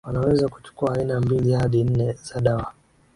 Wanaweza 0.03 0.47
kuchukua 0.47 0.95
aina 0.95 1.19
mbili 1.19 1.53
hadi 1.53 1.83
nne 1.83 2.13
za 2.13 2.41
dawa 2.41 2.73